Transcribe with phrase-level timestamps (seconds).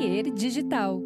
[0.00, 0.98] Atelier Digital.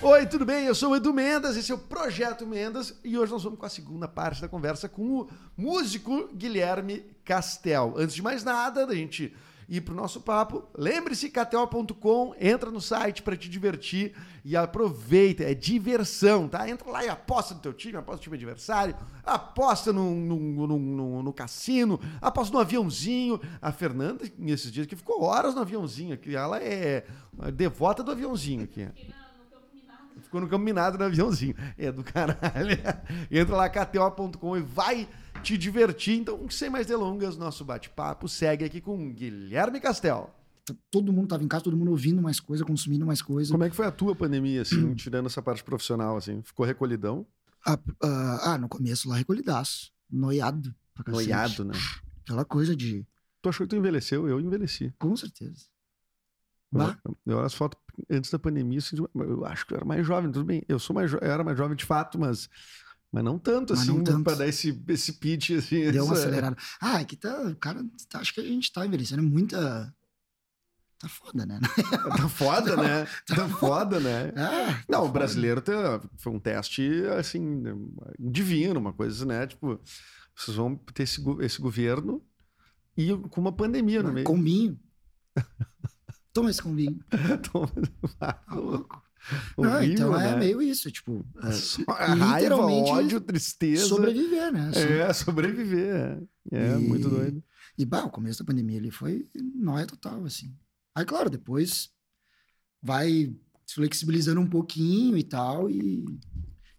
[0.00, 0.66] Oi, tudo bem?
[0.66, 3.66] Eu sou o Edu Mendes, esse é o Projeto Mendes e hoje nós vamos com
[3.66, 7.94] a segunda parte da conversa com o músico Guilherme Castel.
[7.96, 9.34] Antes de mais nada, da gente
[9.68, 15.54] ir pro nosso papo, lembre-se KTO.com, entra no site para te divertir e aproveita, é
[15.54, 16.68] diversão, tá?
[16.68, 18.94] Entra lá e aposta no teu time, aposta no time adversário,
[19.24, 23.40] aposta no, no, no, no, no cassino, aposta no aviãozinho.
[23.60, 27.04] A Fernanda, nesses dias, que ficou horas no aviãozinho aqui, ela é
[27.52, 28.88] devota do aviãozinho aqui.
[30.22, 31.54] Ficou no campo minado no aviãozinho.
[31.76, 32.78] É do caralho.
[33.30, 35.08] Entra lá, kto.com e vai
[35.46, 36.18] te divertir.
[36.18, 40.34] Então, sem mais delongas, nosso bate-papo segue aqui com Guilherme Castel.
[40.90, 43.52] Todo mundo tava em casa, todo mundo ouvindo mais coisa, consumindo mais coisa.
[43.52, 46.42] Como é que foi a tua pandemia, assim, tirando essa parte profissional, assim?
[46.42, 47.24] Ficou recolhidão?
[47.64, 49.92] Ah, ah, ah, no começo lá, recolhidaço.
[50.10, 50.74] Noiado.
[51.06, 51.74] Noiado, né?
[52.24, 53.06] Aquela coisa de.
[53.40, 54.28] Tu achou que tu envelheceu?
[54.28, 54.92] Eu envelheci.
[54.98, 55.66] Com certeza.
[56.72, 56.98] Bah.
[57.04, 60.04] Eu, eu olho as fotos antes da pandemia, assim, eu acho que eu era mais
[60.04, 60.62] jovem, tudo bem.
[60.68, 62.48] Eu sou mais jo- eu era mais jovem de fato, mas,
[63.12, 65.90] mas não tanto, Mas assim, pra dar esse, esse pitch, assim.
[65.90, 66.56] Deu uma acelerada.
[66.80, 67.54] Ah, é que tá.
[67.60, 69.22] Cara, tá- acho que a gente tá envelhecendo.
[69.22, 69.94] É muita.
[70.98, 71.60] Tá foda, né?
[72.16, 73.06] Tá foda, né?
[73.26, 74.32] Tá foda, né?
[74.36, 75.12] Ah, Não, o foda.
[75.12, 75.74] brasileiro tem-
[76.18, 77.62] foi um teste, assim,
[78.18, 79.46] divino, uma coisa, né?
[79.46, 79.80] Tipo,
[80.34, 82.22] vocês vão ter esse, esse governo
[82.96, 84.26] e com uma pandemia no meio.
[84.26, 84.78] Combinho.
[86.32, 86.98] Toma esse combinho.
[88.18, 89.02] Tá louco.
[89.58, 90.36] Não, Horrível, então é né?
[90.38, 90.90] meio isso.
[90.90, 93.86] Tipo, é, Só Raiva, literalmente ódio, tristeza.
[93.86, 94.68] sobreviver, né?
[94.68, 94.80] Assim.
[94.80, 96.22] É, sobreviver.
[96.52, 97.42] É, é E- muito doido.
[97.78, 100.54] E, bah, o começo da pandemia ali foi nóia total, assim.
[100.94, 101.90] Aí, claro, depois
[102.82, 103.34] vai
[103.66, 106.04] se flexibilizando um pouquinho e tal, e...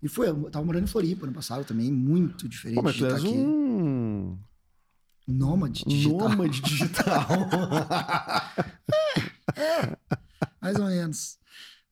[0.01, 3.03] E foi, eu tava morando em Floripa ano passado também, muito diferente Pô, mas de
[3.03, 3.33] estar és aqui.
[3.35, 4.37] um
[5.27, 6.29] Nômade digital.
[6.29, 7.27] nômade digital.
[10.61, 11.37] Mais ou menos.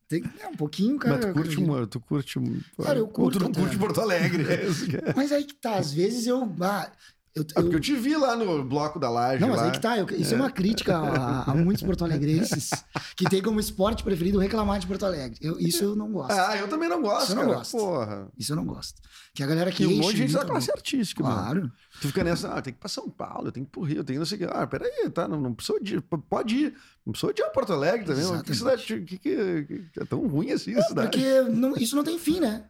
[0.07, 1.15] Tem que é, um pouquinho, cara.
[1.17, 2.39] mas tu curte, uma, tu curte...
[2.39, 4.43] um- Cara, eu Ou curto tu não curte Porto Alegre.
[4.53, 5.13] É isso que é.
[5.15, 6.47] Mas aí que tá, às vezes eu...
[6.61, 6.91] Ah,
[7.35, 9.41] eu, Ah, porque eu te vi lá no bloco da laje.
[9.41, 9.65] Não, mas lá.
[9.65, 9.97] aí que tá.
[9.97, 10.37] eu- isso é.
[10.37, 12.69] uma crítica a, a muitos porto-alegrenses
[13.17, 15.37] que tem como esporte preferido reclamar de Porto Alegre.
[15.41, 16.31] Eu- isso eu não gosto.
[16.31, 17.55] Ah, eu também não gosto, Você não cara.
[17.55, 17.77] gosta.
[17.77, 18.27] Porra.
[18.37, 19.01] Isso eu não gosto.
[19.33, 21.35] Que a galera que Que um monte de gente da muito a classe artística, mano.
[21.35, 21.71] Claro.
[22.01, 24.03] Tu fica nessa, ah, tem que ir pra São Paulo, tem que ir pro Rio,
[24.03, 24.45] tem que não sei o que.
[24.45, 25.27] Ah, peraí, tá?
[25.27, 25.99] Não, não precisa de.
[26.01, 26.73] Pode ir.
[27.05, 28.41] Não precisa de ir a Porto Alegre também.
[28.43, 28.83] Que cidade.
[28.85, 31.09] Que, que, que é tão ruim assim a cidade?
[31.09, 32.63] Porque não- isso não tem fim, né?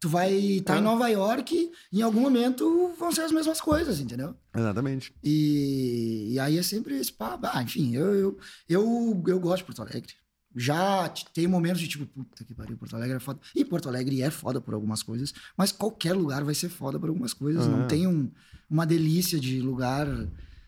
[0.00, 0.78] Tu vai estar Ah.
[0.78, 4.34] em Nova York em algum momento vão ser as mesmas coisas, entendeu?
[4.56, 5.12] Exatamente.
[5.22, 7.46] E, e aí é sempre esse papo.
[7.52, 8.38] Ah, enfim, eu, eu,
[8.68, 10.14] eu, eu gosto de Porto Alegre.
[10.56, 13.38] Já tem momentos de tipo, puta que pariu, Porto Alegre é foda.
[13.54, 17.08] E Porto Alegre é foda por algumas coisas, mas qualquer lugar vai ser foda por
[17.10, 17.66] algumas coisas.
[17.66, 17.68] Ah.
[17.68, 18.30] Não tem um-
[18.70, 20.08] uma delícia de lugar.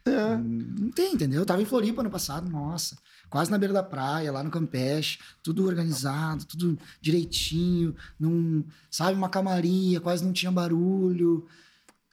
[0.04, 0.36] É.
[0.36, 1.40] Não tem, entendeu?
[1.40, 2.96] Eu tava em Floripa ano passado, nossa,
[3.32, 9.30] quase na beira da praia, lá no Campeche, tudo organizado, tudo direitinho, num, sabe, uma
[9.30, 11.46] camarinha, quase não tinha barulho.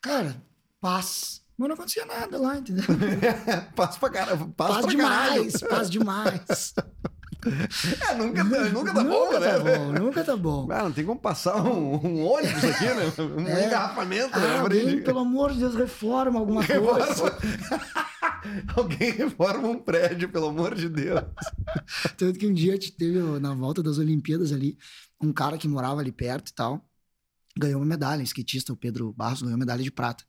[0.01, 0.41] Cara,
[0.79, 1.41] paz.
[1.57, 2.85] Mas não acontecia nada lá, entendeu?
[3.75, 4.37] Passa pra cara.
[4.55, 5.33] Passa Paz pra caralho.
[5.45, 6.73] demais, paz demais.
[8.09, 9.47] É, nunca, tá- nunca tá bom, nunca né?
[9.53, 10.67] tá bom, nunca tá bom.
[10.71, 13.13] Ah, não tem como passar um, um ônibus aqui, né?
[13.17, 13.65] Um É.
[13.65, 14.45] engarrafamento, né?
[14.45, 17.37] Ah, ele- alguém, pelo amor de Deus, reforma alguma coisa.
[18.75, 21.21] Alguém reforma um prédio, pelo amor de Deus.
[22.17, 24.77] Tanto que um dia te- teve na volta das Olimpíadas ali,
[25.21, 26.85] um cara que morava ali perto e tal,
[27.57, 30.23] ganhou uma medalha, um skatista, o Pedro Barros, ganhou medalha de prata.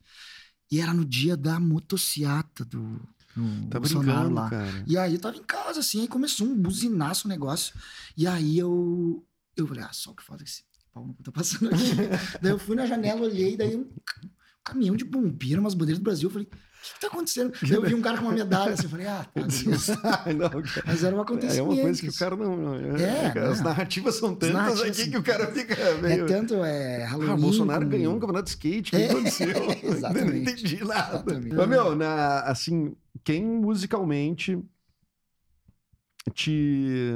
[0.71, 3.00] E era no dia da motociata do,
[3.37, 4.50] do Tá Bolsonaro lá.
[4.50, 4.84] cara.
[4.87, 7.75] E aí eu tava em casa, assim, aí começou um buzinaço o negócio.
[8.16, 9.25] E aí eu,
[9.56, 11.91] eu falei, ah, só que foda que esse pau cu tá passando aqui.
[12.42, 14.21] daí eu fui na janela, olhei, daí um ca-
[14.65, 16.48] caminhão de bombeiro, umas bandeiras do Brasil, eu falei,
[16.82, 17.52] que, que tá acontecendo?
[17.70, 19.41] Eu vi um cara com uma medalha, assim, eu falei, ah, tá,
[20.32, 20.62] não.
[20.86, 21.70] Mas era um É acontecimento.
[21.72, 22.56] uma coisa que o cara não.
[22.56, 23.64] não- É, cara, As né?
[23.64, 26.24] narrativas são tantas narrativas aqui que o cara fica meio.
[26.24, 27.30] É tanto, é, Halloween...
[27.30, 29.48] Ah, o Bolsonaro como- ganhou um campeonato de skate, o que É, aconteceu?
[29.50, 30.38] Eu não exatamente.
[30.52, 31.16] entendi nada.
[31.16, 31.54] Exatamente.
[31.54, 32.94] Mas, meu, na, assim,
[33.24, 34.59] quem musicalmente
[36.34, 37.12] te,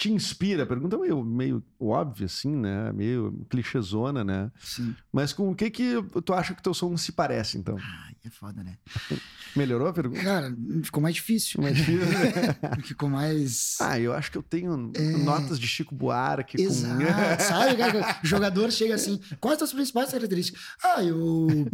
[0.00, 0.64] te inspira?
[0.64, 2.90] Pergunta meio, meio óbvia, assim, né?
[2.90, 4.50] Meio clichêzona, né?
[4.58, 4.96] Sim.
[5.12, 7.76] Mas com o que que tu acha que teu som se parece, então?
[7.78, 8.78] Ai, é foda, né?
[9.54, 10.22] Melhorou a pergunta?
[10.22, 11.60] Cara, ficou mais difícil.
[11.60, 12.56] Mais difícil, né?
[12.82, 13.76] Ficou mais...
[13.80, 15.02] Ah, eu acho que eu tenho É.
[15.18, 16.62] notas de Chico Buarque com...
[16.62, 17.76] Exato, sabe?
[17.76, 18.20] cara?
[18.22, 20.62] O jogador chega assim, quais as principais características?
[20.82, 21.66] Ah, eu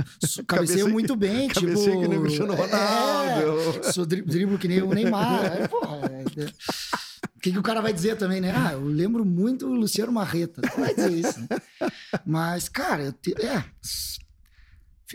[0.49, 1.61] cabeceio muito bem, tipo...
[1.61, 3.79] cabeceio que nem o Cristiano Ronaldo.
[3.87, 5.69] É, sou dri driblo que nem o Neymar.
[5.69, 7.06] Porra, é, é.
[7.47, 8.53] Que, que o cara vai dizer também, né?
[8.57, 10.61] Ah, eu lembro muito o Luciano Marreta.
[10.63, 11.49] Não vai dizer isso, né?
[12.27, 13.65] Mas, cara, eu te- é...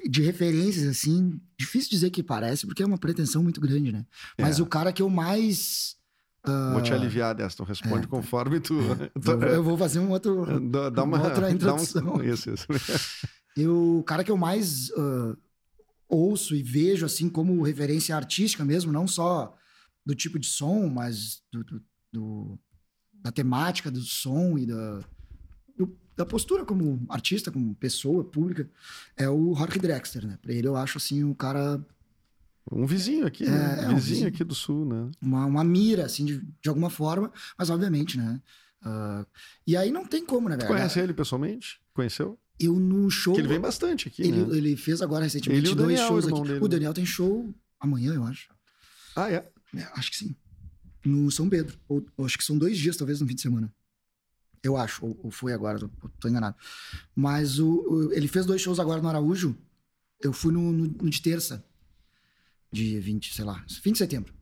[0.09, 4.05] de referências, assim, difícil dizer que parece, porque é uma pretensão muito grande, né?
[4.39, 4.61] Mas É.
[4.61, 5.95] o cara que eu mais.
[6.43, 8.75] ah, Vou te aliviar dessa, tu responde é, conforme tu.
[8.79, 10.59] eu, vou- eu vou fazer um outro.
[10.69, 12.23] Dá, dá uma, uma outra dá um- introdução.
[12.23, 12.65] isso, isso.
[13.57, 15.35] Eu, o cara que eu mais ah,
[16.07, 19.53] ouço e vejo, assim, como referência artística mesmo, não só
[20.05, 22.57] do tipo de som, mas do, do- do-
[23.13, 24.99] da temática do som e da,
[25.77, 28.69] do- da postura como artista, como pessoa pública,
[29.15, 30.37] é o Jorge Drexler, né?
[30.41, 31.83] Pra ele eu acho, assim, um cara,
[32.71, 33.73] Um vizinho aqui, É, né?
[33.83, 34.27] é um vizinho, vizinho.
[34.27, 35.09] aqui do sul, né?
[35.21, 38.41] uma, uma mira, assim, de, de alguma forma, mas obviamente, né?
[38.83, 39.25] Ah,
[39.65, 40.67] e aí não tem como, né, velho?
[40.67, 41.79] conhece ele pessoalmente?
[41.93, 42.39] Conheceu?
[42.59, 43.33] Eu no show...
[43.33, 44.55] Porque ele vem bastante aqui, ele, né?
[44.57, 46.41] ele fez agora recentemente Ele dois Daniel, shows aqui.
[46.41, 46.69] dele, o né?
[46.69, 48.49] Daniel tem show amanhã, eu acho.
[49.15, 49.49] Ah, é?
[49.75, 50.35] É, acho que sim.
[51.03, 51.77] No São Pedro.
[51.87, 53.73] Ou, acho que são dois dias, talvez, no fim de semana.
[54.63, 55.03] Eu acho.
[55.05, 55.89] Ou, ou foi agora, tô,
[56.19, 56.55] tô enganado.
[57.15, 59.57] Mas o, o- ele fez dois shows agora no Araújo.
[60.21, 61.65] Eu fui no, no- no de terça.
[62.71, 64.33] De 20, sei lá, fim de setembro.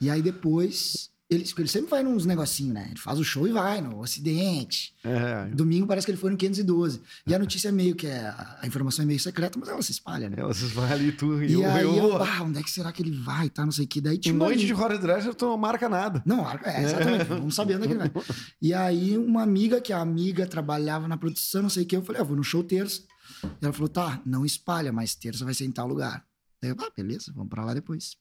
[0.00, 1.10] E aí depois.
[1.30, 2.86] Ele, ele sempre vai nos negocinhos, né?
[2.90, 4.94] Ele faz o show e vai no Ocidente.
[5.02, 5.46] É.
[5.46, 7.00] Domingo parece que ele foi no 512.
[7.26, 8.26] E a notícia é meio que é.
[8.60, 10.36] A informação é meio secreta, mas ela se espalha, né?
[10.38, 11.70] É, Vocês vão ali, tu e E eu.
[11.70, 13.48] aí eu ah, onde é que será que ele vai?
[13.48, 14.02] Tá, não sei o que.
[14.02, 16.22] Daí uma noite de Horror Dresser, tu não marca nada.
[16.26, 17.24] Não, é, exatamente.
[17.24, 18.24] Vamos saber onde é que ele vai.
[18.60, 22.04] E aí, uma amiga, que a amiga trabalhava na produção, não sei o que, eu
[22.04, 23.02] falei, ah, vou no show terça.
[23.42, 26.22] E ela falou, tá, não espalha, mas terça vai ser em tal lugar.
[26.60, 28.16] Daí eu, ah, beleza, vamos pra lá depois.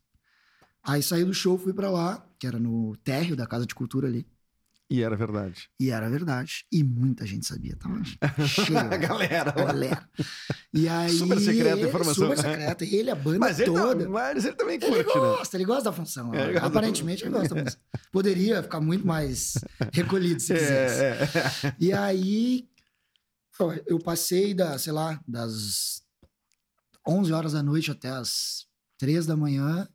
[0.83, 4.07] Aí saí do show, fui pra lá, que era no térreo da Casa de Cultura
[4.07, 4.27] ali.
[4.89, 5.69] E era verdade.
[5.80, 6.65] E era verdade.
[6.71, 8.77] E muita gente sabia, tava cheio.
[8.77, 9.50] A galera.
[9.50, 10.09] a galera.
[10.74, 12.13] E aí, Super secreta a ele- informação.
[12.13, 12.83] Super secreta.
[12.85, 14.03] Ele, a banda Mas ele, toda.
[14.03, 15.13] tá, mas ele também Ele curte, né?
[15.21, 16.33] gosta, ele gosta da função.
[16.33, 17.80] É, ele gosta da Aparentemente, ele gosta da função.
[18.12, 19.53] Poderia ficar muito mais
[19.94, 21.01] recolhido se quisesse.
[21.01, 21.09] É,
[21.69, 21.75] é.
[21.80, 22.68] E aí,
[23.88, 26.03] eu passei da, sei lá, das
[27.07, 28.68] 11 horas da noite até as
[29.00, 29.88] 3 da manhã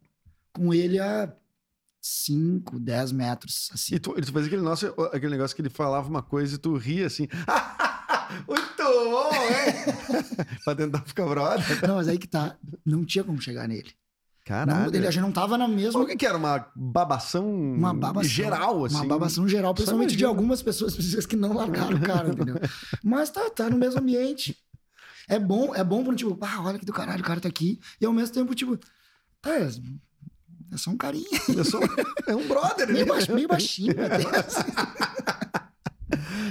[0.52, 1.32] com ele a
[2.00, 3.94] 5, 10 metros, assim.
[3.96, 6.76] E tu, tu fazia aquele, nosso, aquele negócio que ele falava uma coisa e tu
[6.76, 7.28] ria assim.
[8.46, 10.56] Muito bom, hein?
[10.64, 11.86] pra tentar ficar brother.
[11.86, 13.90] Não, mas aí que tá, não tinha como chegar nele.
[14.48, 14.96] Não, Caralho.
[14.96, 16.00] ele, a gente não tava na mesma...
[16.00, 16.38] O que, que era?
[16.38, 18.30] Uma babação, Uma babação.
[18.30, 18.94] geral, assim?
[18.94, 22.56] Uma babação geral, principalmente de algumas pessoas, pessoas que não largaram o cara, entendeu?
[23.04, 24.56] Mas tá, tá no mesmo ambiente.
[25.28, 27.78] É bom, é bom pro tipo, ah, olha que do caralho, o cara tá aqui.
[28.00, 28.78] E ao mesmo tempo, tipo,
[29.42, 29.50] tá,
[30.70, 31.26] é é só um carinha.
[31.54, 31.80] Eu sou-
[32.26, 32.86] é um brother.
[32.88, 33.12] Meio, né?
[33.12, 33.94] baixo, meio baixinho.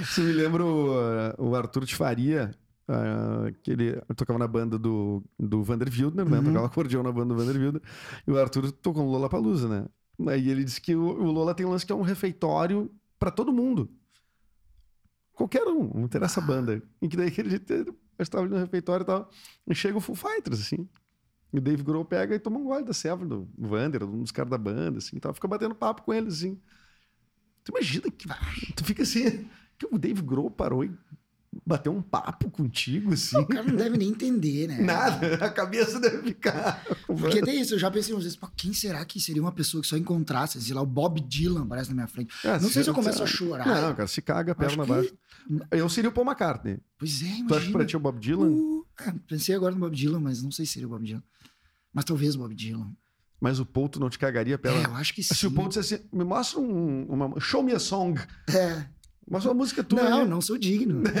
[0.04, 2.50] Você me lembra o, o Arthur de Faria,
[2.88, 6.38] uh, que ele tocava na banda do, do Vander Wildner, né?
[6.38, 6.44] Uhum.
[6.44, 7.82] Tocava acordeão na banda do Vander Wildner.
[8.26, 9.86] E o Arthur tocou no Lola Palusa, né?
[10.28, 13.30] Aí ele disse que o, o Lola tem um lance que é um refeitório pra
[13.30, 13.88] todo mundo.
[15.32, 16.82] Qualquer um, não interessa a banda.
[17.00, 17.54] E que daí que ele
[18.18, 19.30] estava ali no refeitório e tal.
[19.68, 20.88] E chega o Full Fighters, assim.
[21.52, 24.30] E o Dave Grohl pega e toma um gole da selva do Vander, um dos
[24.32, 25.32] caras da banda, assim, e tal.
[25.32, 26.60] Fica batendo papo com eles, assim.
[27.64, 28.26] Tu imagina que
[28.74, 29.48] tu fica assim,
[29.78, 30.90] que o Dave Grohl parou e
[31.66, 33.36] bateu um papo contigo, assim.
[33.38, 34.80] O cara não deve nem entender, né?
[34.80, 36.82] Nada, a cabeça deve ficar.
[37.06, 39.88] Porque tem isso, eu já pensei umas vezes, quem será que seria uma pessoa que
[39.88, 42.32] só encontrasse, sei lá, o Bob Dylan aparece na minha frente.
[42.44, 43.66] Ah, não sei se eu começo a chorar.
[43.66, 45.14] Não, cara, se caga perna que- abaixo.
[45.70, 46.78] Eu seria o Paul McCartney.
[46.98, 47.72] Pois é, Tu acha que imagina.
[47.72, 48.48] pra ti é o Bob Dylan?
[48.50, 51.22] Uh, é, pensei agora no Bob Dylan, mas não sei se seria o Bob Dylan.
[51.98, 52.92] Mas talvez o Bob Dylan.
[53.40, 54.82] Mas o tu não te cagaria a perna?
[54.82, 55.34] É, eu acho que sim.
[55.34, 57.40] Se o Paul dissesse assim, me mostra um, uma...
[57.40, 58.20] Show me a song.
[58.48, 58.86] É.
[59.30, 61.02] Mostra uma música tua Não, não sou digno.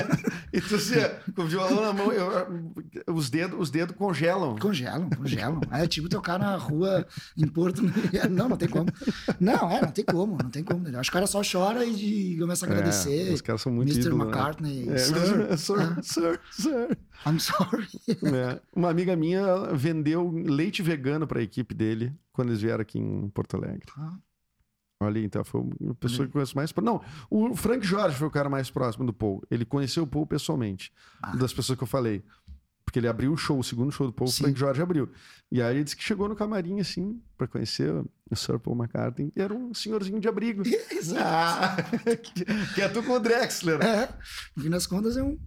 [0.50, 0.94] E tu assim,
[1.36, 2.72] com o violão na mão, eu-
[3.14, 4.56] os dedos os dedos congelam.
[4.58, 5.60] Congelam, congelam.
[5.70, 7.82] É tipo tocar na rua em Porto.
[8.30, 8.86] Não, não tem como.
[9.38, 10.86] Não, é, não tem como, não tem como.
[10.96, 13.28] Acho que o cara só chora e começa a agradecer.
[13.30, 14.08] É, os caras são muito Mr.
[14.14, 14.24] né?
[14.24, 14.88] McCartney.
[14.88, 15.14] É, Sir,
[15.58, 16.02] sir, Ah.
[16.02, 16.98] sir, sir.
[17.26, 17.86] I'm sorry.
[18.34, 18.60] É.
[18.74, 23.28] Uma amiga minha vendeu leite vegano para a equipe dele quando eles vieram aqui em
[23.28, 23.82] Porto Alegre.
[23.98, 24.14] Ah,
[25.00, 26.74] Olha, aí, então foi uma pessoa Olha que eu conheço mais.
[26.82, 27.00] Não,
[27.30, 29.42] o Frank Jorge foi o cara mais próximo do Paul.
[29.50, 30.92] Ele conheceu o Paul pessoalmente.
[31.22, 31.36] Ah.
[31.36, 32.24] Das pessoas que eu falei.
[32.84, 34.44] Porque ele abriu o show, o segundo show do Paul, o Sim.
[34.44, 35.10] Frank Jorge abriu.
[35.52, 39.30] E aí ele disse que chegou no camarim, assim, para conhecer o Sir Paul McCartney.
[39.36, 40.62] E era um senhorzinho de abrigo.
[40.90, 41.82] Exato.
[42.22, 43.80] que, que é tu com o Drexler.
[43.82, 44.08] É,
[44.56, 45.38] no fim das contas é um.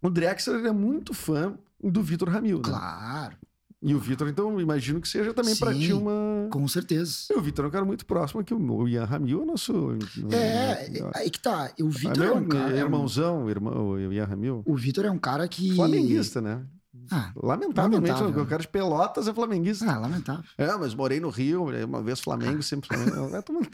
[0.00, 3.36] O Drexler é muito fã do Vitor Ramil, né?
[3.84, 6.46] E o Vitor, então, imagino que seja também para ti uma.
[6.50, 7.26] com certeza.
[7.30, 8.54] E o Vitor é um cara muito próximo aqui.
[8.54, 9.96] O Ian Ramil é nosso.
[10.30, 11.72] É, aí que tá.
[11.80, 12.76] O Ah, Vitor é um cara.
[12.76, 14.62] é irmãozão, irmão, o Ian Ramil.
[14.64, 15.74] O Vitor é um cara que.
[15.74, 16.64] Flamenguista, né?
[17.10, 18.42] Ah, Lamentavelmente, lamentável.
[18.42, 19.90] o cara de Pelotas é flamenguista.
[19.90, 20.44] ah, lamentável.
[20.58, 23.28] É, mas morei no Rio, uma vez Flamengo, sempre Flamengo.
[23.30, 23.68] Vai tomando-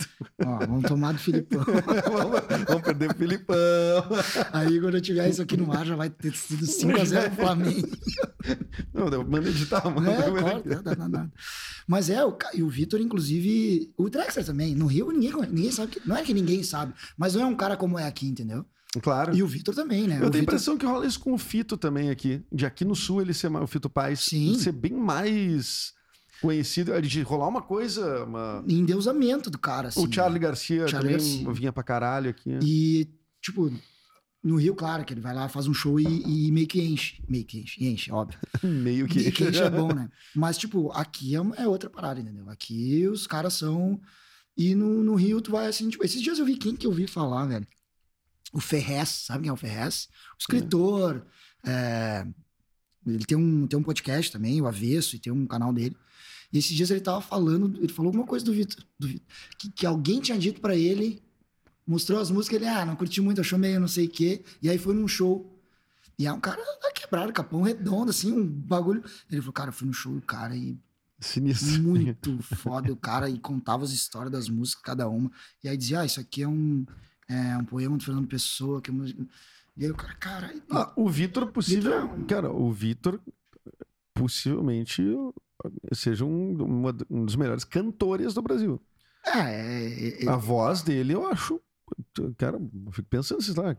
[0.44, 1.64] Ó, vamos tomar do Filipão.
[1.66, 3.56] vamos, vamos perder o Filipão.
[4.52, 7.88] Aí quando eu tiver isso aqui no ar, já vai ter sido 5x0 pro Flamengo.
[8.94, 10.08] Não, eu mando editar, mano.
[10.10, 10.30] É,
[10.62, 11.28] corta, dá.
[11.86, 14.74] Mas é, o, e o Vitor, inclusive, o Drexler também.
[14.76, 15.92] No Rio, ninguém, ninguém sabe.
[15.92, 18.64] Que, não é que ninguém sabe, mas não é um cara como é aqui, entendeu?
[19.02, 19.36] Claro.
[19.36, 20.14] E o Vitor também, né?
[20.14, 22.42] Eu o tenho a Vitor, impressão que rola isso com o Fito também aqui.
[22.50, 24.58] De aqui no sul ele ser o Fito Paz Sim.
[24.58, 25.92] ser bem mais
[26.40, 28.24] conhecido, de rolar uma coisa.
[28.24, 30.00] uma- endeusamento do cara, assim.
[30.06, 31.52] o Charlie Garcia Charlie também Garcia.
[31.52, 32.58] vinha pra caralho aqui.
[32.62, 33.08] E,
[33.42, 33.70] tipo,
[34.42, 37.22] no Rio, claro, que ele vai lá, faz um show e, e meio que enche.
[37.28, 38.38] Meio que enche, enche, óbvio.
[38.64, 39.18] Meio que.
[39.18, 40.08] Meio que enche é bom, né?
[40.34, 42.48] Mas, tipo, aqui é, uma- é outra parada, entendeu?
[42.48, 44.00] Aqui os caras são.
[44.56, 46.92] E no, no Rio, tu vai assim, tipo, esses dias eu vi quem que eu
[46.92, 47.66] vi falar, velho.
[48.52, 50.08] O Ferrez, sabe quem é o Ferrez?
[50.34, 51.26] O escritor.
[51.64, 52.26] é,
[53.06, 55.96] ele tem um, tem um podcast também, o Avesso, e tem um canal dele.
[56.52, 58.82] E esses dias ele tava falando, ele falou alguma coisa do Vitor.
[58.98, 59.26] do Vitor,
[59.58, 61.22] que, que alguém tinha dito pra ele,
[61.86, 64.42] mostrou as músicas, ele, ah, não curti muito, achou meio não sei o quê.
[64.62, 65.54] E aí foi num show.
[66.18, 69.04] E é um cara da quebrada, capão redondo, assim, um bagulho.
[69.30, 70.76] Ele falou, cara, eu fui no show do cara e
[71.20, 71.82] Sinistro.
[71.82, 72.92] muito foda.
[72.92, 75.30] O cara e contava as histórias das músicas, cada uma.
[75.62, 76.84] E aí dizia, ah, isso aqui é um,
[77.28, 78.80] é um poema do Fernando Pessoa.
[78.80, 79.24] Que é música...
[79.76, 80.54] E aí o cara, cara.
[80.70, 82.08] Ah, o Vitor, possível.
[82.08, 83.20] Vitor- Cara, o Vitor
[84.14, 85.02] possivelmente
[85.92, 88.80] seja um, uma- um dos melhores cantores do Brasil.
[89.24, 91.60] É, é, é, A voz dele, eu acho.
[92.36, 93.76] Cara, eu fico pensando, sei lá,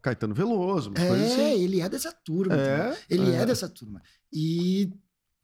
[0.00, 1.62] Caetano Veloso, é, assim.
[1.62, 2.54] ele é dessa turma.
[2.54, 3.36] É, Ele é.
[3.36, 3.46] é.
[3.46, 4.02] dessa turma.
[4.32, 4.92] E,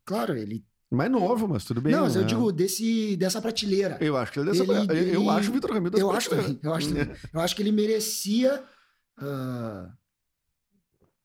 [0.04, 0.64] claro, ele.
[0.90, 1.92] Mais novo, mas tudo bem.
[1.92, 2.26] não, mas eu né?
[2.28, 3.98] digo desse, dessa prateleira.
[4.00, 4.64] Eu acho que ele é dessa.
[4.64, 4.72] Ele-
[5.10, 6.30] eu, eu ele- acho o Vitor Ramiro dessa Eu acho
[6.62, 6.88] eu acho.
[7.34, 8.62] Eu acho que ele merecia
[9.18, 9.90] ah,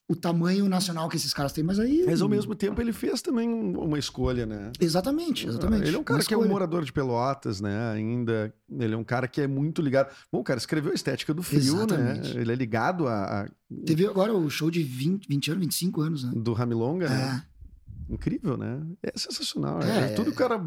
[0.05, 2.03] o tamanho nacional que esses caras têm, mas aí.
[2.05, 4.69] Mas ao mesmo tempo ele fez também um- uma escolha, né?
[4.81, 5.87] Exatamente, exatamente.
[5.87, 7.91] Ele é um cara Uma que é um morador de Pelotas, né?
[7.93, 8.53] Ainda.
[8.69, 10.13] Ele é um cara que é muito ligado.
[10.29, 12.35] Bom, o cara escreveu a estética do frio, Exatamente.
[12.35, 12.41] né?
[12.41, 13.49] Ele é ligado a, a-
[13.85, 16.31] Teve agora o show de 20, 20 anos, 25 anos, né?
[16.35, 17.43] do Ramilonga, né?
[18.09, 18.81] Incrível, né?
[19.01, 19.81] É sensacional.
[19.81, 20.59] É, É, tudo que o cara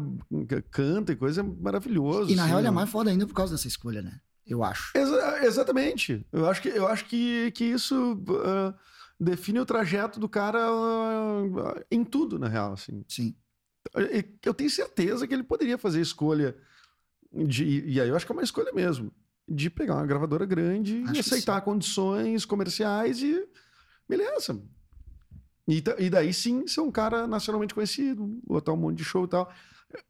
[0.71, 2.31] canta e coisa é maravilhoso.
[2.31, 2.75] E na assim, real ele é né?
[2.75, 4.19] mais foda ainda por causa dessa escolha, né?
[4.45, 4.97] Eu acho.
[4.97, 6.25] Exa- exatamente.
[6.31, 8.73] Eu acho que, eu acho que, que isso ah,
[9.19, 12.73] define o trajeto do cara ah, em tudo, na real.
[12.73, 13.03] Assim.
[13.07, 13.35] Sim.
[14.43, 16.55] Eu tenho certeza que ele poderia fazer a escolha
[17.33, 17.83] de.
[17.85, 19.11] E aí eu acho que é uma escolha mesmo.
[19.49, 23.47] De pegar uma gravadora grande Acho e aceitar condições comerciais e.
[24.07, 24.61] Beleza.
[25.67, 29.27] E, e daí sim ser um cara nacionalmente conhecido, botar um monte de show e
[29.27, 29.51] tal.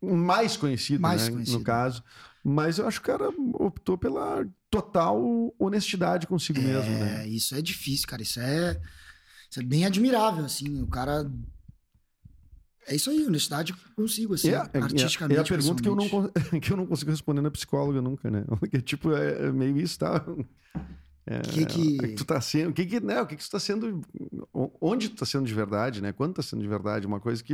[0.02, 1.58] Mais conhecido, Mais né, conhecido.
[1.60, 2.04] no caso.
[2.44, 5.20] Mas eu acho que o cara optou pela total
[5.60, 7.24] honestidade consigo mesmo, né?
[7.24, 8.22] É, isso é difícil, cara.
[8.22, 8.80] Isso é,
[9.50, 10.82] isso é bem admirável, assim.
[10.82, 11.30] O cara.
[12.88, 15.38] É isso aí, honestidade consigo, assim, É, é- é- artisticamente.
[15.38, 16.08] é a pergunta que eu, não,
[16.62, 18.46] que eu não consigo responder na psicóloga nunca, né?
[18.60, 20.24] Porque, tipo, é é meio isso, tá?
[21.30, 23.50] É, Que que- é tu tá sendo, o que que, né, o que que tu
[23.52, 24.02] tá sendo,
[24.82, 26.14] onde tu tá sendo de verdade, né?
[26.14, 27.54] Quando tá sendo de verdade, uma coisa que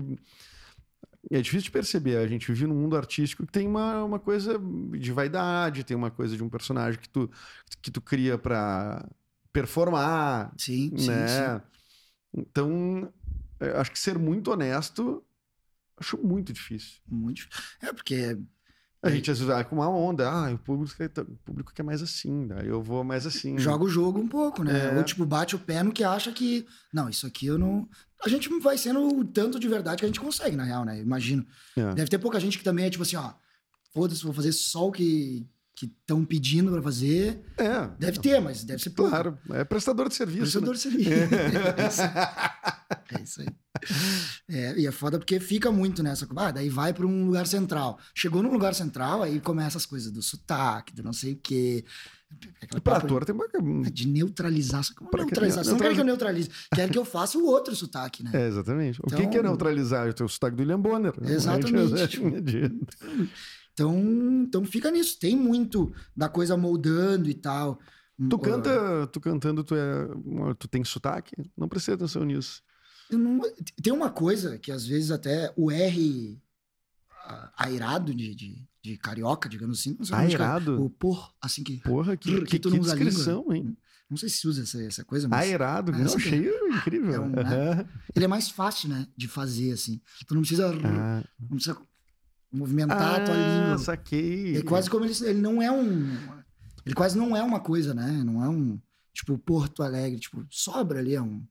[1.32, 2.18] é difícil de perceber.
[2.18, 4.60] A gente vive num mundo artístico que tem uma, uma coisa
[4.98, 7.30] de vaidade, tem uma coisa de um personagem que tu,
[7.82, 9.08] que tu cria pra
[9.52, 11.56] performar, Sim, sim, né?
[11.58, 11.62] sim.
[12.36, 13.12] Então,
[13.60, 15.24] eu acho que ser muito honesto,
[15.98, 17.02] acho muito difícil.
[17.08, 17.48] Muito.
[17.82, 18.38] É, porque.
[19.04, 21.84] A gente às vezes vai com uma onda, ah, o público, quer- o público quer
[21.84, 23.58] mais assim, daí eu vou mais assim.
[23.58, 24.94] Joga o jogo um pouco, né?
[24.94, 24.98] É.
[24.98, 26.66] Ou, tipo, bate o pé no que acha que.
[26.94, 27.88] Não, isso aqui eu não.
[28.26, 31.00] A gente vai sendo o tanto de verdade que a gente consegue, na real, né?
[31.02, 31.46] Imagino.
[31.76, 31.94] É.
[31.94, 33.34] Deve ter pouca gente que também é tipo assim, ó.
[33.94, 35.46] Foda-se, vou fazer só o que
[35.82, 37.44] estão pedindo pra fazer.
[37.58, 39.12] É, Deve ter, mas deve ser pouco.
[39.12, 40.40] claro, é prestador de serviço.
[40.62, 40.74] Prestador né?
[40.76, 41.12] de serviço.
[41.12, 42.02] É isso.
[43.20, 43.48] É isso aí.
[44.50, 46.28] É, e é foda porque fica muito nessa.
[46.36, 48.00] Ah, daí vai pra um lugar central.
[48.14, 51.86] Chegou num lugar central, aí começa as coisas do sotaque, do não sei o quê.
[52.62, 53.90] Aquela Pra ator tem uma...
[53.92, 54.84] de neutralizar.
[54.96, 56.50] Como Pra Você não quer que eu neutralize.
[56.74, 58.32] Quer que eu faça o outro sotaque, né?
[58.34, 59.00] É, exatamente.
[59.02, 60.10] O que, Então- que é neutralizar?
[60.10, 61.14] O teu sotaque do William Bonner.
[61.22, 61.72] Exatamente,
[63.74, 63.98] Então,
[64.44, 65.18] então fica nisso.
[65.20, 67.80] Tem muito da coisa moldando e tal.
[68.30, 70.08] Tu Uh, canta, tu cantando, tu, é,
[70.60, 71.36] tu tem sotaque?
[71.58, 72.62] Não prestei atenção nisso.
[73.18, 73.42] Não-
[73.82, 76.42] tem uma coisa que às vezes até o R
[77.26, 79.96] ah, airado de, de, de carioca, digamos assim.
[79.98, 80.82] Não sei Airado?
[80.84, 81.78] O por, assim que.
[81.78, 83.10] Porra, que, que, que tu que não usa a língua.
[83.12, 83.78] descrição, hein?
[84.10, 85.40] Não sei se usa essa, essa coisa, mas.
[85.48, 87.14] Aerado, É, não, assim achei incrível.
[87.14, 87.86] é um, né?
[88.16, 89.08] Ele é mais fácil, né?
[89.18, 90.00] De fazer, assim.
[90.28, 90.70] Tu não precisa.
[90.84, 91.78] Ah, Não precisa
[92.52, 93.74] movimentar a tua língua.
[93.74, 94.58] ah, saquei.
[94.58, 96.10] É quase como ele, ele não é um.
[96.86, 98.12] Ele quase não é uma coisa, né?
[98.24, 98.80] Não é um.
[99.14, 100.20] Tipo, Porto Alegre.
[100.20, 101.42] Tipo, sobra ali, é um.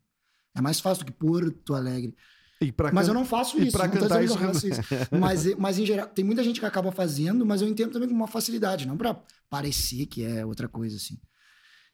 [0.55, 2.15] É mais fácil do que Porto Alegre.
[2.61, 3.77] E Mas eu não faço e isso.
[3.77, 4.81] pra não cantar eu isso- faço isso.
[5.19, 8.15] Mas, mas em geral, tem muita gente que acaba fazendo, mas eu entendo também com
[8.15, 11.19] uma facilidade, não pra parecer que é outra coisa assim.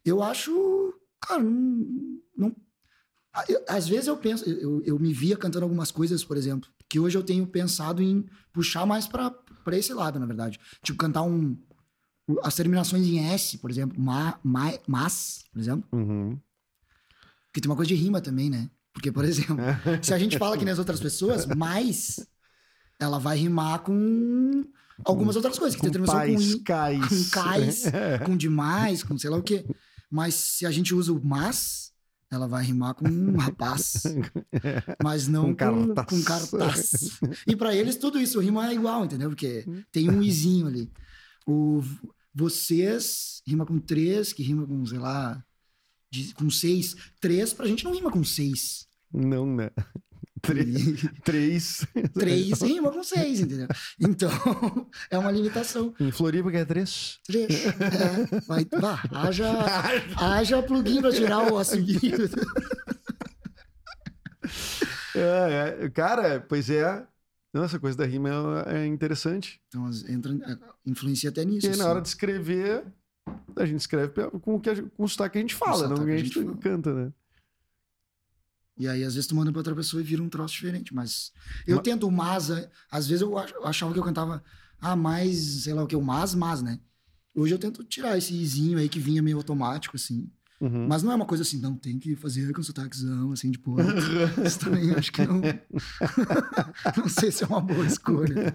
[0.04, 2.56] Eu acho, cara, não, não-
[3.48, 6.98] eu- às vezes eu penso, eu, eu me via cantando algumas coisas, por exemplo, que
[7.00, 9.32] hoje eu tenho pensado em puxar mais pra
[9.72, 10.58] esse lado, na verdade.
[10.82, 11.56] Tipo, cantar um
[12.42, 16.38] as terminações em S, por exemplo, ma, ma, mas, por exemplo, Uhum.
[17.58, 18.70] Que tem uma coisa de rima também, né?
[18.92, 19.56] Porque, por exemplo,
[20.00, 22.24] se a gente fala que nem as outras pessoas, mais
[23.00, 24.64] ela vai rimar com
[25.04, 25.74] algumas outras coisas.
[25.74, 27.08] Que tem Com terminação pais, com, cais.
[27.08, 28.18] com cais, É.
[28.18, 29.64] com demais, com sei lá o quê.
[30.08, 31.92] Mas se a gente usa o mas,
[32.30, 34.04] ela vai rimar com um rapaz.
[35.02, 36.06] Mas não Com com, cartaz.
[36.08, 37.20] com cartaz.
[37.46, 39.30] E pra eles tudo isso rima é igual, entendeu?
[39.30, 40.90] Porque tem um izinho ali.
[41.46, 41.82] O
[42.34, 45.42] vocês rima com três, que rima com, sei lá,
[46.10, 46.94] de- com seis.
[47.20, 48.86] Três pra gente não rima com seis.
[49.12, 49.70] Não, né?
[50.42, 51.04] Três.
[51.24, 51.86] Três.
[52.14, 53.66] Três rima com seis, entendeu?
[54.00, 54.30] Então,
[55.10, 55.92] é uma limitação.
[55.98, 57.18] Em Floripa, que é três.
[57.26, 57.66] Três.
[57.66, 59.50] É, vai, vá, haja,
[60.16, 61.98] haja plugin pra tirar o assobio.
[65.14, 65.90] É, é.
[65.90, 67.06] Cara, pois é.
[67.52, 68.30] Não, essa coisa da rima
[68.68, 69.60] é é interessante.
[69.68, 70.58] Então, entra, é,
[70.90, 71.66] influencia até nisso.
[71.66, 71.90] E aí, na assim.
[71.90, 72.84] hora de escrever,
[73.56, 76.04] a gente escreve com o, que gente- com o sotaque que a gente fala, não
[76.04, 76.56] que a gente, fala.
[76.56, 77.12] canta, né?
[78.76, 80.94] E aí, às vezes, tu manda pra outra pessoa e vira um troço diferente.
[80.94, 81.32] Mas
[81.66, 84.42] eu Ma- tento o mas, é, às vezes eu achava que eu cantava,
[84.80, 86.78] ah, mais, sei lá o que, o mas, mas, né?
[87.34, 90.30] Hoje eu tento tirar esse izinho aí que vinha meio automático, assim.
[90.60, 90.88] Uhum.
[90.88, 93.84] Mas não é uma coisa assim, não, tem que fazer com sotaquezão, assim, de porra.
[94.44, 95.40] Isso também acho que não.
[96.96, 98.54] não sei se é uma boa escolha.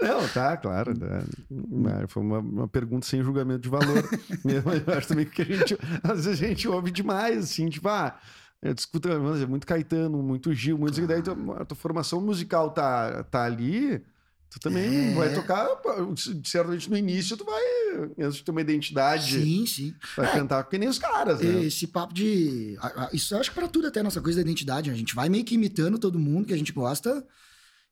[0.00, 0.94] Não, tá, claro.
[0.98, 2.06] né?
[2.08, 4.02] Foi uma, uma pergunta sem julgamento de valor.
[4.42, 7.88] Mesmo, eu acho também que a gente, às vezes a gente ouve demais, assim, tipo,
[7.88, 8.18] ah,
[8.62, 11.06] eu escuto é muito Caetano, muito Gil, muito.
[11.06, 14.02] Daí tua- a tua formação musical tá, tá ali,
[14.50, 15.14] tu também É.
[15.14, 15.66] vai tocar,
[16.44, 17.62] certamente no início tu vai,
[18.18, 19.94] antes de ter uma identidade, Sim, sim.
[20.16, 20.32] vai É.
[20.32, 21.64] cantar que nem os caras, né?
[21.64, 22.76] Esse papo de.
[23.12, 24.90] Isso eu acho que pra tudo até, nossa coisa da identidade.
[24.90, 27.26] A gente vai meio que imitando todo mundo que a gente gosta.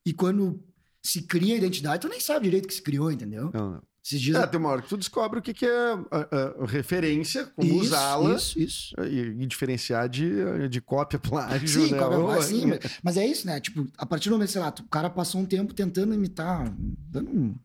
[0.05, 0.63] E quando
[1.03, 3.51] se cria a identidade, tu nem sabe direito que se criou, entendeu?
[3.53, 3.83] Não, não.
[4.07, 4.37] Esses dias.
[4.40, 7.75] É, tem uma hora que tu descobre o que, que é a- a referência, como
[7.81, 8.95] usá-la Isso, isso.
[9.05, 12.01] e, e diferenciar de, de cópia, plágio, Sim, né?
[12.05, 13.59] Ou- mas, sim, mas- mas é isso, né?
[13.61, 16.73] Tipo, a partir do momento, sei lá, o cara passou um tempo tentando imitar,
[17.11, 17.59] dando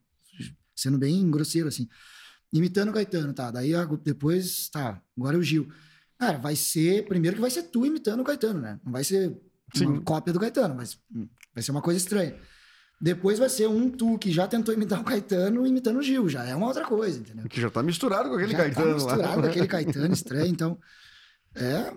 [0.75, 1.87] sendo bem grosseiro, assim.
[2.51, 3.51] Imitando o Caetano, tá?
[3.51, 5.69] Daí a- depois, tá, agora é o Gil.
[6.17, 7.05] Cara, vai ser.
[7.07, 8.79] Primeiro que vai ser tu imitando o Caetano, né?
[8.83, 9.27] Não vai ser
[9.75, 10.01] uma Sim.
[10.01, 12.35] cópia do Caetano, mas hum, vai ser uma coisa estranha.
[13.01, 16.29] Depois vai ser um tu que já tentou imitar o Caetano imitando o Gil.
[16.29, 17.47] Já é uma outra coisa, entendeu?
[17.49, 18.93] Que já tá misturado com aquele já Caetano tá lá.
[18.95, 20.77] misturado com aquele Caetano estranho, então
[21.55, 21.93] é, é,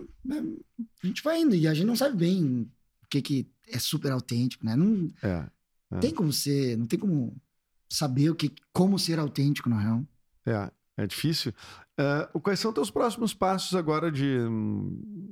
[1.03, 2.69] a gente vai indo e a gente não sabe bem
[3.03, 4.75] o que que é super autêntico, né?
[4.75, 5.45] Não É,
[5.91, 5.99] É.
[5.99, 7.35] tem como ser, não tem como
[7.87, 10.03] saber o que como ser autêntico na real.
[10.47, 11.53] é, é difícil.
[11.97, 15.31] É, quais são teus próximos passos agora de, hum,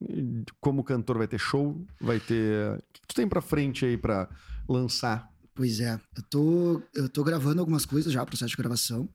[0.00, 1.18] de como cantor?
[1.18, 1.84] Vai ter show?
[2.00, 2.78] Vai ter.
[2.78, 4.28] O que tu tem pra frente aí pra
[4.68, 5.28] lançar?
[5.54, 9.08] Pois é, eu tô eu tô gravando algumas coisas já, processo de gravação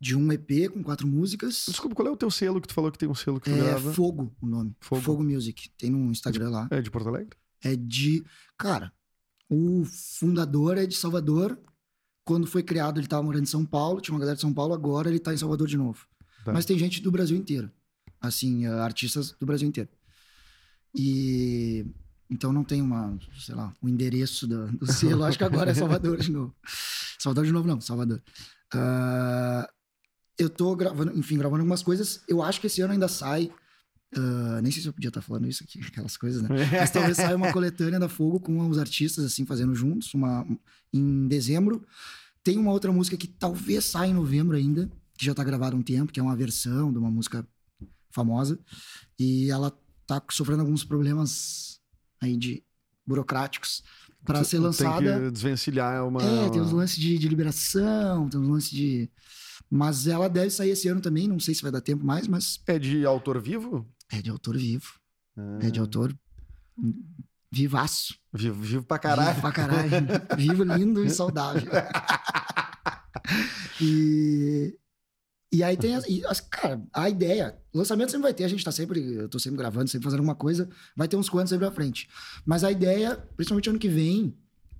[0.00, 1.66] de um EP com quatro músicas.
[1.68, 3.54] Desculpa, qual é o teu selo que tu falou que tem um selo que tu
[3.54, 3.92] É grava?
[3.92, 4.74] Fogo o nome.
[4.80, 5.02] Fogo.
[5.02, 5.22] Fogo.
[5.22, 5.68] Music.
[5.76, 6.68] Tem no Instagram lá.
[6.70, 7.36] É de Porto Alegre?
[7.62, 8.24] É de.
[8.56, 8.92] Cara,
[9.48, 11.58] o fundador é de Salvador.
[12.30, 14.72] Quando foi criado, ele tava morando em São Paulo, tinha uma galera de São Paulo,
[14.72, 16.06] agora ele tá em Salvador de novo.
[16.44, 16.52] Tá.
[16.52, 17.68] Mas tem gente do Brasil inteiro.
[18.20, 19.90] Assim, eh, artistas do Brasil inteiro.
[20.94, 21.84] E.
[22.30, 25.24] Então não tem uma, sei lá, o endereço do, do selo.
[25.24, 26.54] Acho que agora é Salvador de novo.
[27.18, 28.22] Salvador de novo, não, Salvador.
[28.72, 29.68] Ah,
[30.38, 32.22] eu tô gravando, enfim, gravando algumas coisas.
[32.28, 33.50] Eu acho que esse ano ainda sai.
[34.16, 36.48] ah, nem sei se eu podia estar falando isso aqui, aquelas coisas, né?
[36.78, 40.46] Mas talvez saia uma coletânea da Fogo com os artistas, assim, fazendo juntos, uma,
[40.92, 41.84] em dezembro.
[42.42, 45.78] Tem uma outra música que talvez saia em novembro ainda, que já tá gravada há
[45.78, 47.46] um tempo, que é uma versão de uma música
[48.10, 48.58] famosa.
[49.18, 49.70] E ela
[50.06, 51.78] tá sofrendo alguns problemas
[52.20, 52.62] aí de
[53.06, 53.82] burocráticos
[54.24, 55.12] para ser lançada.
[55.14, 56.22] Tem que desvencilhar uma.
[56.22, 59.10] É, tem uns lances de, de liberação, tem uns lances de.
[59.70, 62.60] Mas ela deve sair esse ano também, não sei se vai dar tempo mais, mas
[62.66, 63.86] É de autor vivo?
[64.12, 64.98] é de autor vivo.
[65.60, 66.12] É Ah, de autor
[67.52, 68.14] vivaço.
[68.32, 69.30] Vivo, vivo pra caralho.
[69.30, 69.90] Vivo pra caralho.
[70.36, 71.70] Vivo, lindo e saudável.
[73.80, 74.76] e,
[75.52, 77.56] e aí tem as, e Cara, a ideia.
[77.72, 79.00] Lançamento sempre vai ter, a gente tá sempre.
[79.14, 80.68] Eu tô sempre gravando, sempre fazendo alguma coisa.
[80.96, 82.08] Vai ter uns quantos sempre à frente.
[82.44, 84.36] Mas a ideia, principalmente ano que vem,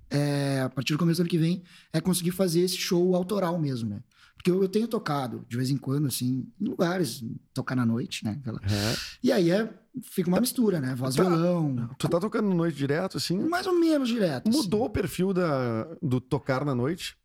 [0.09, 1.63] é, a partir do começo do ano que vem,
[1.93, 4.03] é conseguir fazer esse show autoral mesmo, né?
[4.35, 8.25] Porque eu, eu tenho tocado, de vez em quando, assim, em lugares, tocar na noite,
[8.25, 8.37] né?
[8.41, 8.95] aquela- É.
[9.23, 10.95] E aí é, fica uma mistura, né?
[10.95, 11.21] Voz Tá.
[11.23, 11.89] violão.
[11.99, 13.37] Tu tá tocando noite direto, assim?
[13.37, 14.49] Mais ou menos direto.
[14.49, 14.57] assim.
[14.57, 17.15] Mudou o perfil da, do tocar na noite?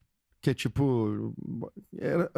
[0.47, 1.35] Que é tipo.
[1.99, 2.31] Era,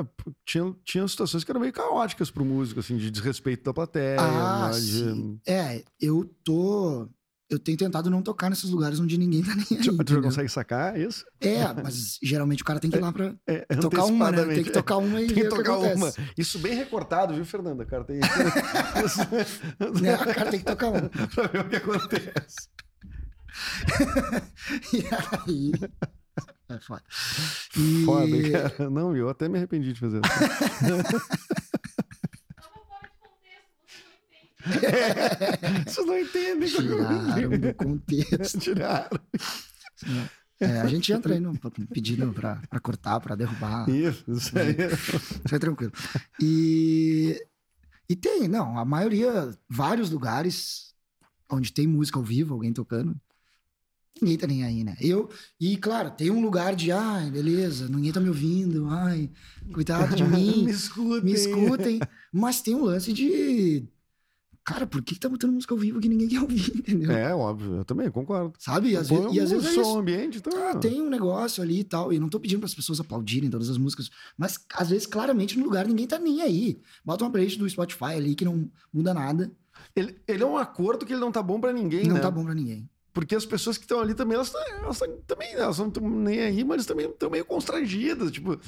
[0.47, 4.17] tinha, tinha situações que eram meio caóticas pro músico, assim, de desrespeito da plateia.
[4.19, 5.39] Ah, né, de- sim.
[5.47, 7.07] É, eu tô.
[7.51, 9.85] Eu tenho tentado não tocar nesses lugares onde ninguém tá nem aí.
[9.85, 10.23] Tu, entendeu?
[10.23, 11.23] consegue sacar isso?
[11.39, 14.55] É, mas geralmente o cara tem que ir lá pra É, tocar uma, né?
[14.55, 16.11] Tem que tocar uma e Tem que ver o que tocar uma.
[16.39, 17.85] Isso bem recortado, viu, Fernanda?
[17.85, 18.21] Cara, tem.
[20.01, 20.15] Né?
[20.15, 21.11] O cara tem que tocar uma.
[21.11, 22.69] pra ver o que acontece.
[24.95, 25.05] E
[25.47, 25.73] aí.
[26.69, 27.03] É foda.
[27.77, 28.05] E...
[28.05, 28.91] Foda, cara.
[28.91, 30.21] Não, eu até me arrependi de fazer
[35.87, 35.95] isso.
[35.95, 36.69] Vocês não entendem.
[36.69, 38.59] Tiraram do contexto.
[38.61, 39.21] Tiraram.
[40.61, 41.53] É, a gente entra aí no,
[41.93, 43.89] pedindo pra, pra cortar, pra derrubar.
[43.89, 44.75] Isso, isso aí.
[44.97, 45.93] Fica tranquilo.
[46.43, 47.41] E,
[48.09, 50.95] e tem, não, a maioria, vários lugares
[51.51, 53.19] onde tem música ao vivo, alguém tocando,
[54.23, 54.97] ninguém tá nem aí, né?
[55.01, 55.29] Eu,
[55.61, 59.31] e claro, tem um lugar de, ai, beleza, ninguém tá me ouvindo, ai,
[59.73, 61.23] coitado de mim, Me escutem.
[61.25, 62.01] me escutem.
[62.33, 63.85] Mas tem um lance de,
[64.65, 67.11] cara, por que, que tá botando música ao vivo que ninguém quer ouvir, entendeu?
[67.11, 68.53] É, óbvio, eu também concordo.
[68.59, 68.97] Sabe?
[68.97, 69.99] Às, vezes, e às vezes é isso.
[69.99, 70.53] ambiente, então.
[70.69, 72.13] Ah, tem um negócio ali e tal.
[72.13, 75.59] E não tô pedindo para as pessoas aplaudirem todas as músicas, mas às vezes, claramente,
[75.59, 76.79] no lugar ninguém tá nem aí.
[77.05, 79.51] Bota uma playlist do Spotify ali que não muda nada.
[79.95, 82.21] Ele, ele é um acordo que ele não tá bom pra ninguém, não né?
[82.21, 82.89] tá bom pra ninguém.
[83.19, 86.09] Porque as pessoas que estão ali também, elas, tão- elas tão- também, elas não estão
[86.09, 88.59] nem aí, mas também estão meio constrangidas, tipo,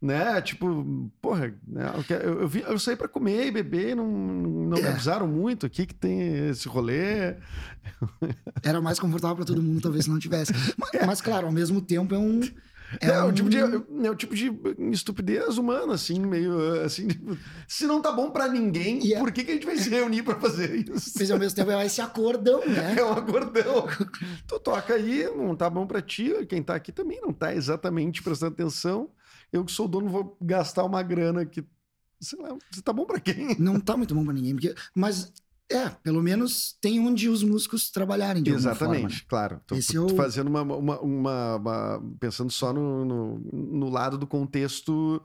[0.00, 0.40] né?
[0.42, 1.92] Tipo, porra, né?
[2.22, 5.86] eu, eu, vi- eu saí pra comer e beber, não, não me avisaram muito aqui
[5.86, 7.34] que tem esse rolê.
[8.62, 10.52] Era mais confortável pra todo mundo, talvez, se não tivesse.
[10.78, 12.40] Mas, mas, claro, ao mesmo tempo é um.
[13.00, 13.28] É, É, um...
[13.28, 14.50] o tipo de, é o tipo de
[14.92, 17.08] estupidez humana, assim, meio assim.
[17.08, 19.90] tipo, se não tá bom pra ninguém, é- por que, que a gente vai se
[19.90, 21.12] reunir pra fazer isso?
[21.18, 22.94] Mas ao mesmo tempo é esse acordão, né?
[22.98, 23.86] É um acordão.
[24.46, 26.32] tu toca aí, não tá bom pra ti.
[26.48, 29.10] Quem tá aqui também não tá exatamente prestando atenção.
[29.52, 31.64] Eu que sou dono vou gastar uma grana que.
[32.20, 33.56] Sei lá, você tá bom pra quem?
[33.58, 34.54] Não tá muito bom pra ninguém.
[34.54, 34.74] Porque...
[34.94, 35.32] Mas,
[35.70, 39.08] é, pelo menos tem onde os músicos trabalharem de alguma Exatamente, forma.
[39.14, 39.20] né?
[39.28, 39.60] claro.
[39.66, 44.16] Tô, Esse tô é fazendo uma, uma, uma- uma- Pensando só no, no, no lado
[44.16, 45.20] do contexto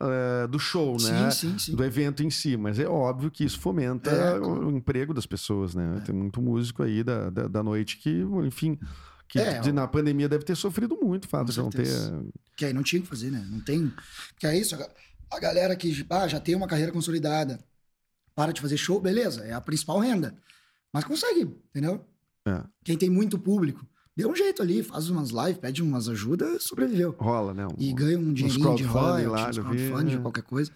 [0.00, 1.30] eh, do show, né?
[1.30, 1.74] Sim, sim, sim.
[1.76, 5.74] do evento em si, mas é óbvio que isso fomenta É, o- emprego das pessoas,
[5.74, 5.96] né?
[5.98, 6.00] É.
[6.00, 8.78] Tem muito músico aí da, da, da noite que, enfim,
[9.28, 11.86] que É, na pandemia deve ter sofrido muito o fato de não ter.
[12.56, 13.44] Que aí não tinha o que fazer, né?
[13.50, 13.92] Não tem.
[14.38, 14.76] Que é isso,
[15.30, 17.58] a galera que ah, já tem uma carreira consolidada,
[18.40, 20.34] para de fazer show, beleza, é a principal renda.
[20.90, 22.02] Mas consegue, entendeu?
[22.48, 22.62] É.
[22.82, 27.14] Quem tem muito público, deu um jeito ali, faz umas lives, pede umas ajudas, sobreviveu.
[27.18, 27.68] Rola, né?
[27.76, 30.18] E ganha um dinheirinho de royalties, lá, vi, crowdfunding, é.
[30.20, 30.72] qualquer coisa.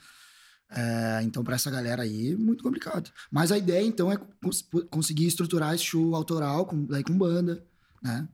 [0.70, 3.11] É, então, pra essa galera aí, muito complicado.
[3.31, 7.64] Mas a ideia, então, é cons- conseguir estruturar esse show autoral, com, daí com banda,
[8.03, 8.29] né?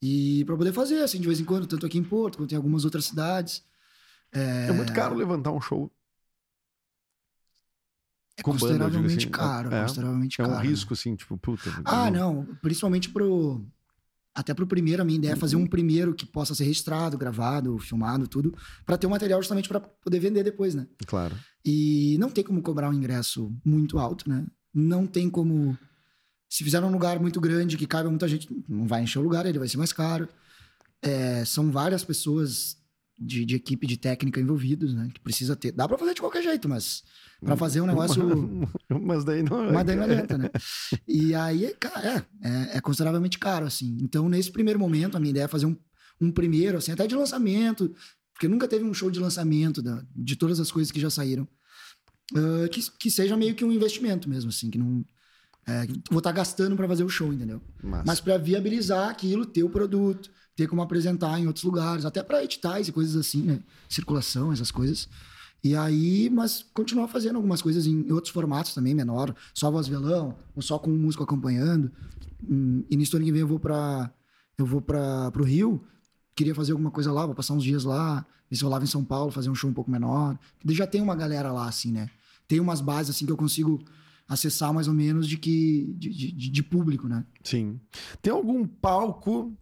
[0.00, 2.56] E pra poder fazer, assim, de vez em quando, tanto aqui em Porto, quanto em
[2.56, 3.64] algumas outras cidades.
[4.30, 5.90] É muito caro levantar um show.
[8.38, 10.68] É com banda, consideravelmente assim, caro, é, consideravelmente É um caro.
[10.68, 11.70] risco, assim, tipo, puta.
[11.84, 12.46] Ah, não.
[12.62, 13.64] Principalmente pro.
[14.34, 17.76] Até pro primeiro, a minha ideia é fazer um primeiro que possa ser registrado, gravado,
[17.78, 18.54] filmado, tudo,
[18.86, 20.86] pra ter um material justamente pra poder vender depois, né?
[21.06, 21.34] Claro.
[21.64, 24.46] E não tem como cobrar um ingresso muito alto, né?
[24.72, 25.76] Não tem como.
[26.48, 29.44] Se fizer num lugar muito grande que caiba muita gente, não vai encher o lugar,
[29.44, 30.28] ele vai ser mais caro.
[31.02, 32.77] É, são várias pessoas
[33.18, 35.08] de, de equipe de técnica envolvidos, né?
[35.12, 35.72] Que precisa ter.
[35.72, 37.02] Dá pra fazer de qualquer jeito, mas
[37.44, 38.22] pra fazer um negócio.
[39.02, 39.72] Mas daí não.
[39.72, 40.50] Mas daí não adianta, né?
[41.06, 43.96] E aí, cara, é, é, é consideravelmente caro, assim.
[44.00, 45.76] Então, nesse primeiro momento, a minha ideia é fazer um,
[46.20, 47.94] um primeiro, assim, até de lançamento,
[48.32, 51.46] porque nunca teve um show de lançamento da- de todas as coisas que já saíram.
[52.34, 55.04] Ah, que, que seja meio que um investimento mesmo, assim, que não.
[55.66, 57.60] é, vou estar gastando para fazer o show, entendeu?
[58.06, 62.42] Mas para viabilizar aquilo, ter o produto, ter como apresentar em outros lugares, até para
[62.42, 63.60] editais e coisas assim, né?
[63.88, 65.08] Circulação, essas coisas.
[65.62, 70.36] E aí, mas continuar fazendo algumas coisas em outros formatos também, menor, só voz violão,
[70.56, 71.92] ou só com um músico acompanhando.
[72.42, 74.12] Hum, E nisso ano que vem eu vou para
[74.58, 75.80] eu vou para pro Rio,
[76.34, 78.88] queria fazer alguma coisa lá, vou passar uns dias lá, ver se eu lavo em
[78.88, 80.36] São Paulo, fazer um show um pouco menor.
[80.70, 82.10] Já tem uma galera lá assim, né?
[82.48, 83.80] Tem umas bases assim que eu consigo
[84.26, 87.24] acessar mais ou menos de que de, de- de público, né?
[87.44, 87.78] sim.
[88.20, 89.56] Tem algum palco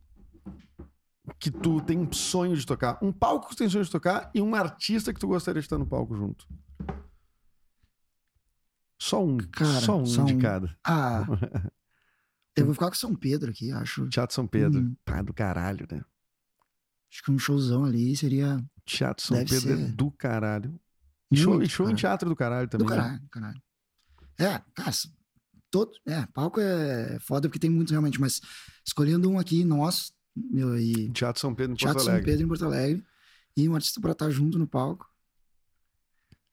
[1.39, 2.99] que tu tem sonho de tocar?
[3.03, 5.67] Um palco que tu tem sonho de tocar e um artista que tu gostaria de
[5.67, 6.47] estar no palco junto?
[8.99, 9.37] Só um.
[9.37, 10.39] Cara, só um só de um.
[10.39, 10.77] cada.
[10.85, 11.27] Ah,
[12.57, 14.09] eu vou ficar com São Pedro aqui, acho.
[14.09, 14.81] Teatro São Pedro.
[14.81, 14.97] Hum.
[15.05, 16.03] Pá, do caralho, né?
[17.13, 19.93] Acho que um showzão ali seria Teatro São Deve Pedro é ser.
[19.93, 20.81] do caralho.
[21.31, 22.87] E show, e Muito, show em teatro do caralho também.
[22.87, 23.01] do né?
[23.01, 23.63] caralho, do caralho.
[24.39, 24.93] É, cara,
[25.71, 28.41] todo, é, palco é foda porque tem muitos realmente, mas
[28.85, 32.31] escolhendo um aqui, nós, meu, e Teatro São Pedro em Teatro Porto São Alegre.
[32.31, 33.05] Pedro em Porto Alegre,
[33.57, 35.09] e um artista pra estar junto no palco.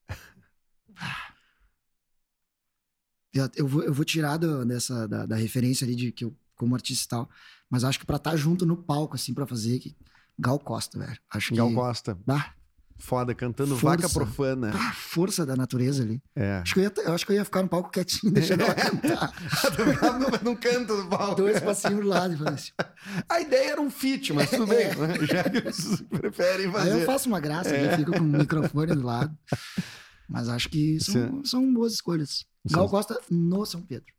[3.55, 6.75] Eu, vou, eu vou tirar do- dessa, da, da referência ali de que eu, como
[6.75, 7.29] artista e tal,
[7.67, 9.95] mas acho que pra estar junto no palco, assim, pra fazer, que,
[10.37, 11.17] Gal Costa, velho.
[11.31, 11.55] Acho que.
[11.55, 12.15] Gal Costa.
[12.27, 12.53] Bah,
[12.97, 13.97] Foda, cantando Força.
[13.97, 14.71] vaca profana.
[14.71, 16.21] bah, força da natureza ali.
[16.35, 16.57] É.
[16.59, 18.73] Acho que eu ia, eu acho que eu ia ficar no palco quietinho, deixando ela
[18.75, 19.33] cantar.
[20.43, 21.35] não, canta no palco.
[21.35, 22.71] Dois passinhos do lado e assim.
[23.27, 24.87] A ideia era um feat, mas tudo bem.
[24.95, 25.15] né?
[25.27, 27.05] Já que vocês preferem Aí eu fazer.
[27.05, 27.93] faço uma graça, É.
[27.93, 29.37] eu fico com o microfone do lado.
[30.29, 32.45] Mas acho que são, são boas escolhas.
[32.71, 32.91] Gal Sim.
[32.91, 34.13] Costa no São Pedro.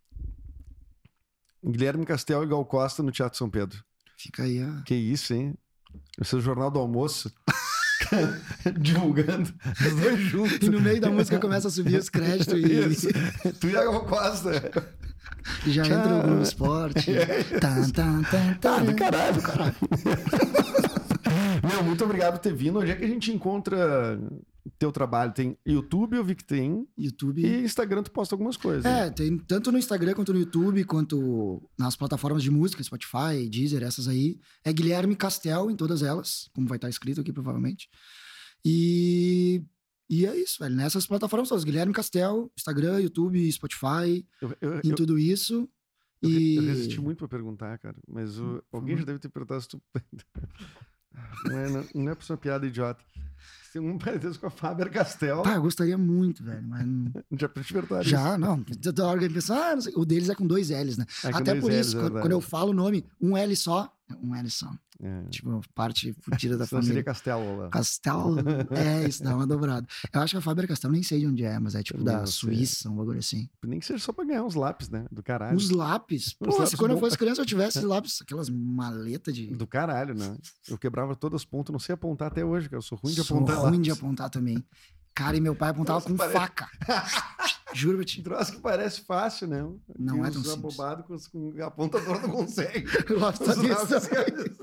[1.66, 3.82] Guilherme Castel e Gal Costa no Teatro São Pedro.
[4.18, 4.82] Fica aí a.
[4.84, 5.54] Que isso, hein?
[6.20, 7.32] Esse é o Jornal do Almoço.
[8.78, 10.58] Divulgando os dois juntos.
[10.66, 13.08] E no meio da música começa a subir os créditos e, Isso.
[13.60, 14.70] Tu e a Costa.
[15.66, 16.22] já entra o Tchau.
[16.22, 17.12] Globo Esporte.
[17.60, 18.22] Tan, tan,
[18.60, 18.74] tan.
[18.76, 19.74] Ah, do caralho, caralho.
[21.68, 22.78] Meu, muito obrigado por ter vindo.
[22.78, 24.18] Onde é que a gente encontra
[24.78, 25.32] teu trabalho?
[25.32, 26.86] Tem YouTube, eu vi que tem.
[26.96, 27.44] YouTube.
[27.44, 28.84] E Instagram tu posta algumas coisas.
[28.84, 29.06] né?
[29.06, 33.82] É, tem tanto no Instagram quanto no YouTube, quanto nas plataformas de música, Spotify, Deezer,
[33.82, 34.38] essas aí.
[34.64, 37.88] É Guilherme Castel em todas elas, como vai estar escrito aqui provavelmente.
[38.64, 39.62] E,
[40.08, 40.74] e é isso, velho.
[40.74, 45.68] Nessas plataformas todas, Guilherme Castel, Instagram, YouTube, Spotify, Eu, eu, em eu- tudo isso.
[46.22, 47.96] eu E resisti muito pra perguntar, cara.
[48.08, 49.00] Mas o- alguém favor.
[49.00, 49.82] já deve ter perguntado se tu.
[51.44, 53.04] Não é, não, não é por ser uma piada idiota.
[53.74, 55.42] Tem um parentesco com a Faber Castel.
[55.42, 58.10] Pá, eu gostaria muito, velho, mas não- Já pra te perguntar isso.
[58.10, 58.62] já, não.
[58.62, 61.04] Que ele pensa, ah, não sei, o deles é com dois L's, né?
[61.24, 64.14] É, Até por Ls, isso, é quando, eu falo o nome, um L só, é
[64.24, 64.70] um L só.
[65.02, 65.22] É.
[65.28, 66.86] Tipo, parte fodida da família.
[66.88, 67.68] seria Castelo lá.
[67.68, 68.36] Castelo.
[68.70, 69.84] É, isso dá uma dobrada.
[70.12, 72.20] Eu acho que a Faber Castell nem sei de onde é, mas é tipo Também
[72.20, 72.26] da.
[72.26, 73.48] Suíça, um bagulho assim.
[73.66, 75.04] Nem que seja só pra ganhar uns lápis, né?
[75.10, 75.56] Do caralho.
[75.56, 76.32] Os lápis.
[76.34, 79.48] Pô, se lápis quando eu bom fosse criança eu tivesse lápis, aquelas maletas de.
[79.48, 80.36] Do caralho, né?
[80.68, 82.78] Eu quebrava todas as pontas, não sei apontar até hoje, cara.
[82.78, 84.64] Eu sou ruim de Sou apontar ruim de apontar também.
[85.14, 86.68] Cara, e meu pai apontava Nossa, com parece- faca.
[87.74, 88.22] Juro pra ti.
[88.22, 89.62] Troço que parece fácil, né?
[89.98, 90.52] Não Que é tão simples.
[90.52, 92.86] abobados com, com a apontadora não consegue.
[93.14, 94.54] O lápis Os desse lápis, tamanho.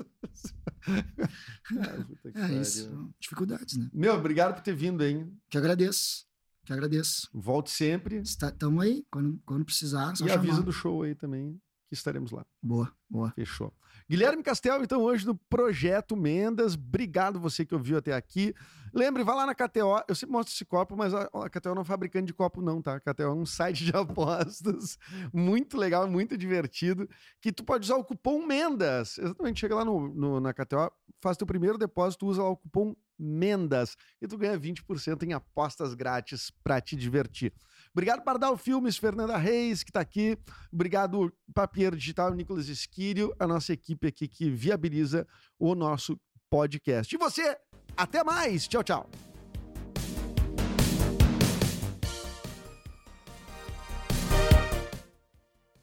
[2.06, 2.60] Puta que É pariu.
[2.60, 3.10] isso.
[3.20, 3.88] Dificuldades, né?
[3.92, 5.32] Meu, obrigado por ter vindo, hein?
[5.50, 6.26] Que agradeço.
[6.64, 7.28] Que agradeço.
[7.32, 8.16] Volte sempre.
[8.18, 9.04] Está, tamo aí.
[9.10, 10.34] Quando, quando precisar, só E chamar.
[10.42, 11.58] avisa do show aí também,
[11.92, 12.46] que estaremos lá.
[12.62, 13.30] Boa, boa.
[13.32, 13.70] Fechou.
[14.08, 16.74] Guilherme Castel, então, hoje no Projeto Mendas.
[16.74, 18.54] Obrigado você que ouviu até aqui.
[18.94, 20.02] Lembre, vá lá na KTO.
[20.08, 22.80] Eu sempre mostro esse copo, mas a, a KTO não é fabricante de copo, não,
[22.80, 22.94] tá?
[22.94, 24.98] A KTO é um site de apostas
[25.34, 27.06] muito legal, muito divertido,
[27.40, 29.18] que tu pode usar o cupom Mendas.
[29.18, 32.94] Exatamente, chega lá no, no- na KTO, faz teu primeiro depósito, usa lá o cupom
[33.18, 37.52] Mendas e tu ganha 20% em apostas grátis pra te divertir.
[37.94, 40.38] Obrigado Pardal Filmes, Fernanda Reis, que tá aqui.
[40.72, 45.26] Obrigado Papier Digital, Nicolas Esquírio, a nossa equipe aqui que viabiliza
[45.58, 47.14] o nosso podcast.
[47.14, 47.56] E você,
[47.96, 48.66] até mais.
[48.66, 49.31] Tchau, tchau.